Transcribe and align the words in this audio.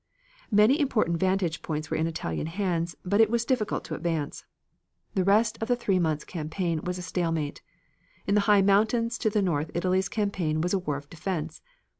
Many 0.49 0.79
important 0.79 1.19
vantage 1.19 1.61
points 1.61 1.91
were 1.91 1.95
in 1.97 2.07
Italian 2.07 2.47
hands, 2.47 2.95
but 3.05 3.21
it 3.21 3.29
was 3.29 3.45
difficult 3.45 3.83
to 3.83 3.93
advance. 3.93 4.43
The 5.13 5.23
result 5.23 5.59
of 5.61 5.67
the 5.67 5.75
three 5.75 5.99
months' 5.99 6.23
campaign 6.25 6.81
was 6.81 6.97
a 6.97 7.03
stalemate. 7.03 7.61
In 8.25 8.33
the 8.33 8.41
high 8.49 8.63
mountains 8.63 9.19
to 9.19 9.29
the 9.29 9.43
north 9.43 9.69
Italy's 9.75 10.09
campaign 10.09 10.59
was 10.59 10.73
a 10.73 10.79
war 10.79 10.97
of 10.97 11.07
defense. 11.07 11.61